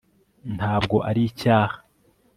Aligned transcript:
ntabwo 0.55 0.95
ari 1.09 1.21
icyaha 1.29 1.77